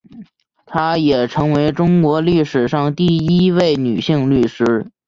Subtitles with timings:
[0.65, 4.89] 她也成为中国历史上第一位女性律师。